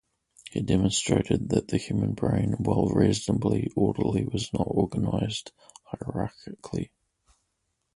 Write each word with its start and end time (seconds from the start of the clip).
He 0.49 0.61
demonstrated 0.61 1.49
that 1.49 1.67
the 1.67 1.77
human 1.77 2.13
brain, 2.15 2.53
while 2.53 2.87
reasonably 2.87 3.71
orderly 3.75 4.25
was 4.25 4.51
not 4.51 4.65
organized 4.67 5.51
hierarchically. 5.93 6.89